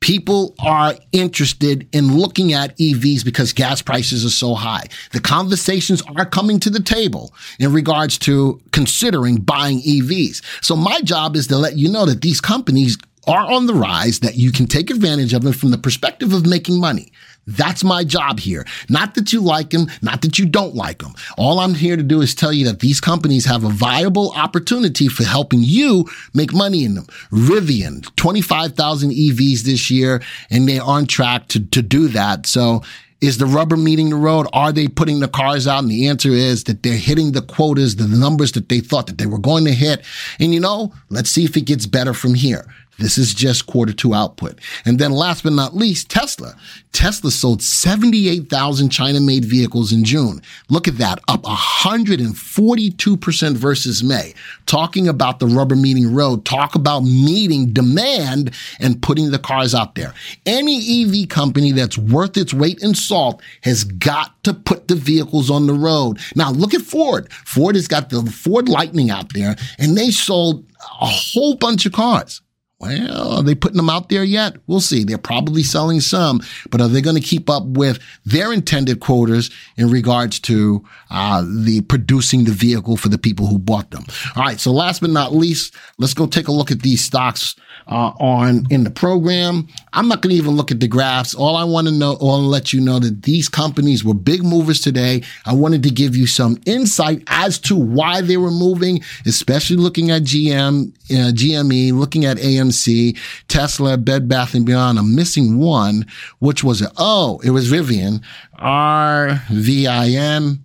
people 0.00 0.54
are 0.60 0.94
interested 1.12 1.88
in 1.92 2.16
looking 2.16 2.52
at 2.52 2.76
EVs 2.78 3.24
because 3.24 3.52
gas 3.52 3.82
prices 3.82 4.24
are 4.24 4.30
so 4.30 4.54
high. 4.54 4.84
The 5.12 5.20
conversations 5.20 6.02
are 6.16 6.24
coming 6.24 6.60
to 6.60 6.70
the 6.70 6.82
table 6.82 7.34
in 7.58 7.72
regards 7.72 8.18
to 8.18 8.60
considering 8.72 9.36
buying 9.36 9.80
EVs. 9.80 10.42
So 10.62 10.76
my 10.76 11.00
job 11.00 11.36
is 11.36 11.46
to 11.48 11.56
let 11.56 11.76
you 11.76 11.90
know 11.90 12.06
that 12.06 12.22
these 12.22 12.40
companies 12.40 12.96
are 13.26 13.50
on 13.52 13.66
the 13.66 13.74
rise, 13.74 14.20
that 14.20 14.36
you 14.36 14.52
can 14.52 14.66
take 14.66 14.90
advantage 14.90 15.34
of 15.34 15.42
them 15.42 15.52
from 15.52 15.70
the 15.70 15.78
perspective 15.78 16.32
of 16.32 16.46
making 16.46 16.80
money. 16.80 17.12
That's 17.48 17.82
my 17.82 18.04
job 18.04 18.40
here. 18.40 18.66
Not 18.90 19.14
that 19.14 19.32
you 19.32 19.40
like 19.40 19.70
them, 19.70 19.86
not 20.02 20.20
that 20.20 20.38
you 20.38 20.44
don't 20.44 20.74
like 20.74 20.98
them. 20.98 21.14
All 21.38 21.60
I'm 21.60 21.74
here 21.74 21.96
to 21.96 22.02
do 22.02 22.20
is 22.20 22.34
tell 22.34 22.52
you 22.52 22.66
that 22.66 22.80
these 22.80 23.00
companies 23.00 23.46
have 23.46 23.64
a 23.64 23.70
viable 23.70 24.32
opportunity 24.32 25.08
for 25.08 25.24
helping 25.24 25.60
you 25.62 26.04
make 26.34 26.52
money 26.52 26.84
in 26.84 26.94
them. 26.94 27.06
Rivian, 27.32 28.14
25,000 28.16 29.10
EVs 29.10 29.60
this 29.62 29.90
year, 29.90 30.20
and 30.50 30.68
they're 30.68 30.82
on 30.82 31.06
track 31.06 31.48
to, 31.48 31.64
to 31.68 31.80
do 31.80 32.08
that. 32.08 32.46
So 32.46 32.82
is 33.22 33.38
the 33.38 33.46
rubber 33.46 33.76
meeting 33.76 34.10
the 34.10 34.16
road? 34.16 34.46
Are 34.52 34.70
they 34.70 34.86
putting 34.86 35.20
the 35.20 35.28
cars 35.28 35.66
out? 35.66 35.80
And 35.80 35.90
the 35.90 36.06
answer 36.06 36.30
is 36.30 36.64
that 36.64 36.82
they're 36.82 36.96
hitting 36.96 37.32
the 37.32 37.42
quotas, 37.42 37.96
the 37.96 38.06
numbers 38.06 38.52
that 38.52 38.68
they 38.68 38.80
thought 38.80 39.06
that 39.06 39.18
they 39.18 39.26
were 39.26 39.38
going 39.38 39.64
to 39.64 39.72
hit. 39.72 40.04
And 40.38 40.52
you 40.52 40.60
know, 40.60 40.92
let's 41.08 41.30
see 41.30 41.44
if 41.44 41.56
it 41.56 41.62
gets 41.62 41.86
better 41.86 42.14
from 42.14 42.34
here. 42.34 42.66
This 42.98 43.16
is 43.16 43.32
just 43.32 43.66
quarter 43.66 43.92
two 43.92 44.12
output. 44.12 44.58
And 44.84 44.98
then 44.98 45.12
last 45.12 45.44
but 45.44 45.52
not 45.52 45.76
least, 45.76 46.10
Tesla. 46.10 46.56
Tesla 46.92 47.30
sold 47.30 47.62
78,000 47.62 48.90
China 48.90 49.20
made 49.20 49.44
vehicles 49.44 49.92
in 49.92 50.02
June. 50.04 50.42
Look 50.68 50.88
at 50.88 50.98
that, 50.98 51.20
up 51.28 51.42
142% 51.42 53.56
versus 53.56 54.02
May. 54.02 54.34
Talking 54.66 55.06
about 55.06 55.38
the 55.38 55.46
rubber 55.46 55.76
meeting 55.76 56.12
road, 56.12 56.44
talk 56.44 56.74
about 56.74 57.04
meeting 57.04 57.72
demand 57.72 58.52
and 58.80 59.00
putting 59.00 59.30
the 59.30 59.38
cars 59.38 59.76
out 59.76 59.94
there. 59.94 60.12
Any 60.44 61.04
EV 61.04 61.28
company 61.28 61.70
that's 61.70 61.96
worth 61.96 62.36
its 62.36 62.52
weight 62.52 62.82
in 62.82 62.94
salt 62.94 63.40
has 63.62 63.84
got 63.84 64.42
to 64.42 64.52
put 64.52 64.88
the 64.88 64.96
vehicles 64.96 65.50
on 65.50 65.68
the 65.68 65.74
road. 65.74 66.18
Now 66.34 66.50
look 66.50 66.74
at 66.74 66.82
Ford. 66.82 67.32
Ford 67.32 67.76
has 67.76 67.86
got 67.86 68.10
the 68.10 68.24
Ford 68.24 68.68
Lightning 68.68 69.10
out 69.10 69.32
there 69.34 69.54
and 69.78 69.96
they 69.96 70.10
sold 70.10 70.64
a 71.00 71.06
whole 71.06 71.54
bunch 71.54 71.86
of 71.86 71.92
cars. 71.92 72.40
Well, 72.80 73.38
are 73.38 73.42
they 73.42 73.56
putting 73.56 73.76
them 73.76 73.90
out 73.90 74.08
there 74.08 74.22
yet? 74.22 74.56
We'll 74.68 74.80
see. 74.80 75.02
They're 75.02 75.18
probably 75.18 75.64
selling 75.64 76.00
some, 76.00 76.40
but 76.70 76.80
are 76.80 76.86
they 76.86 77.00
going 77.00 77.16
to 77.16 77.22
keep 77.22 77.50
up 77.50 77.64
with 77.64 77.98
their 78.24 78.52
intended 78.52 79.00
quotas 79.00 79.50
in 79.76 79.90
regards 79.90 80.38
to 80.40 80.84
uh, 81.10 81.42
the 81.42 81.80
producing 81.88 82.44
the 82.44 82.52
vehicle 82.52 82.96
for 82.96 83.08
the 83.08 83.18
people 83.18 83.48
who 83.48 83.58
bought 83.58 83.90
them? 83.90 84.04
All 84.36 84.44
right. 84.44 84.60
So 84.60 84.70
last 84.70 85.00
but 85.00 85.10
not 85.10 85.34
least, 85.34 85.74
let's 85.98 86.14
go 86.14 86.26
take 86.26 86.46
a 86.46 86.52
look 86.52 86.70
at 86.70 86.82
these 86.82 87.02
stocks 87.02 87.56
uh, 87.88 88.12
on 88.20 88.66
in 88.70 88.84
the 88.84 88.90
program. 88.90 89.66
I'm 89.92 90.06
not 90.06 90.22
going 90.22 90.34
to 90.34 90.36
even 90.36 90.54
look 90.54 90.70
at 90.70 90.78
the 90.78 90.88
graphs. 90.88 91.34
All 91.34 91.56
I 91.56 91.64
want 91.64 91.88
to 91.88 91.92
know, 91.92 92.12
I 92.12 92.24
want 92.24 92.42
to 92.42 92.46
let 92.46 92.72
you 92.72 92.80
know 92.80 93.00
that 93.00 93.24
these 93.24 93.48
companies 93.48 94.04
were 94.04 94.14
big 94.14 94.44
movers 94.44 94.80
today. 94.80 95.22
I 95.46 95.54
wanted 95.54 95.82
to 95.82 95.90
give 95.90 96.14
you 96.14 96.28
some 96.28 96.58
insight 96.64 97.24
as 97.26 97.58
to 97.60 97.76
why 97.76 98.20
they 98.20 98.36
were 98.36 98.52
moving, 98.52 99.00
especially 99.26 99.76
looking 99.76 100.12
at 100.12 100.22
GM, 100.22 100.92
uh, 101.10 101.32
GME, 101.32 101.92
looking 101.92 102.24
at 102.24 102.38
AM 102.38 102.67
GMC, 102.68 103.18
Tesla, 103.48 103.96
Bed 103.96 104.28
Bath 104.28 104.54
and 104.54 104.66
Beyond. 104.66 104.98
I'm 104.98 105.14
missing 105.14 105.58
one, 105.58 106.06
which 106.38 106.62
was 106.62 106.86
oh, 106.96 107.40
it 107.44 107.50
was 107.50 107.70
Rivian, 107.70 108.22
R 108.58 109.42
V 109.50 109.86
I 109.86 110.08
N. 110.08 110.60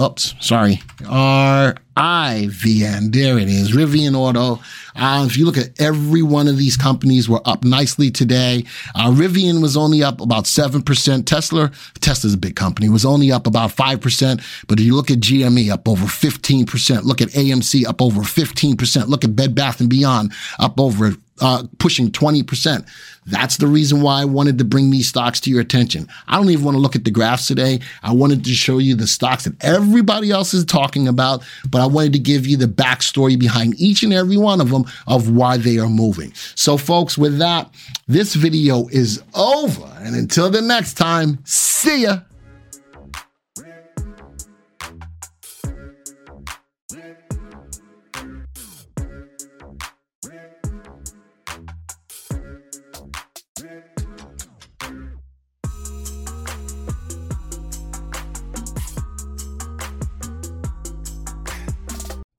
Oops, 0.00 0.34
sorry. 0.40 0.80
R 1.06 1.76
I 1.96 2.48
V 2.50 2.84
N. 2.84 3.10
There 3.10 3.38
it 3.38 3.48
is. 3.48 3.72
Rivian 3.72 4.16
Auto. 4.16 4.62
Uh, 4.94 5.24
if 5.26 5.36
you 5.36 5.44
look 5.44 5.58
at 5.58 5.78
every 5.80 6.22
one 6.22 6.48
of 6.48 6.56
these 6.56 6.76
companies 6.76 7.28
were 7.28 7.40
up 7.44 7.64
nicely 7.64 8.10
today. 8.10 8.64
Uh, 8.94 9.10
Rivian 9.10 9.60
was 9.60 9.76
only 9.76 10.02
up 10.02 10.20
about 10.20 10.44
7%. 10.44 11.26
Tesla, 11.26 11.70
Tesla's 12.00 12.34
a 12.34 12.38
big 12.38 12.56
company, 12.56 12.88
was 12.88 13.04
only 13.04 13.32
up 13.32 13.46
about 13.46 13.70
5%. 13.70 14.64
But 14.66 14.80
if 14.80 14.86
you 14.86 14.94
look 14.94 15.10
at 15.10 15.20
GME, 15.20 15.70
up 15.70 15.88
over 15.88 16.06
15%. 16.06 17.04
Look 17.04 17.20
at 17.20 17.28
AMC, 17.28 17.86
up 17.86 18.00
over 18.02 18.20
15%. 18.20 19.08
Look 19.08 19.24
at 19.24 19.36
Bed 19.36 19.54
Bath 19.54 19.80
and 19.80 19.90
Beyond, 19.90 20.32
up 20.58 20.78
over 20.80 21.14
uh, 21.40 21.64
pushing 21.78 22.10
20%. 22.10 22.86
That's 23.26 23.56
the 23.56 23.66
reason 23.66 24.02
why 24.02 24.20
I 24.20 24.24
wanted 24.24 24.58
to 24.58 24.64
bring 24.64 24.90
these 24.90 25.08
stocks 25.08 25.40
to 25.40 25.50
your 25.50 25.60
attention. 25.60 26.08
I 26.26 26.36
don't 26.36 26.50
even 26.50 26.64
want 26.64 26.74
to 26.74 26.80
look 26.80 26.96
at 26.96 27.04
the 27.04 27.10
graphs 27.10 27.46
today. 27.46 27.80
I 28.02 28.12
wanted 28.12 28.44
to 28.44 28.50
show 28.52 28.78
you 28.78 28.96
the 28.96 29.06
stocks 29.06 29.44
that 29.44 29.54
everybody 29.64 30.30
else 30.30 30.54
is 30.54 30.64
talking 30.64 31.06
about, 31.06 31.42
but 31.70 31.80
I 31.80 31.86
wanted 31.86 32.14
to 32.14 32.18
give 32.18 32.46
you 32.46 32.56
the 32.56 32.66
backstory 32.66 33.38
behind 33.38 33.80
each 33.80 34.02
and 34.02 34.12
every 34.12 34.36
one 34.36 34.60
of 34.60 34.70
them 34.70 34.84
of 35.06 35.30
why 35.30 35.56
they 35.56 35.78
are 35.78 35.88
moving. 35.88 36.32
So 36.34 36.76
folks, 36.76 37.16
with 37.16 37.38
that, 37.38 37.72
this 38.08 38.34
video 38.34 38.88
is 38.88 39.22
over. 39.34 39.86
And 40.00 40.16
until 40.16 40.50
the 40.50 40.62
next 40.62 40.94
time, 40.94 41.38
see 41.44 42.02
ya. 42.02 42.20